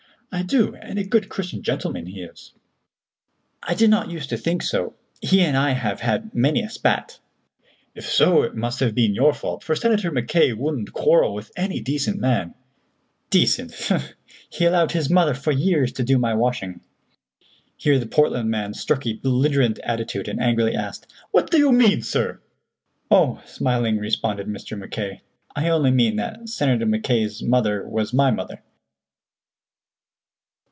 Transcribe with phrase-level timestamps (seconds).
[0.33, 2.53] "I do, and a good Christian gentleman he is."
[3.63, 7.19] "I did not use to think so; he and I have had many a spat."
[7.95, 11.81] "If so, it must have been your fault, for Senator Mackay wouldn't quarrel with any
[11.81, 12.53] decent man."
[13.29, 13.75] "Decent!
[13.77, 14.13] Humph!
[14.49, 16.79] He allowed his mother for years to do my washing."
[17.75, 22.03] Here the Portland man struck a belligerent attitude, and angrily asked: "What do you mean,
[22.03, 22.39] sir?"
[23.11, 24.77] "Oh," smilingly responded Mr.
[24.77, 25.23] Mackay,
[25.57, 28.63] "I only mean that Senator Mackay's mother was my mother."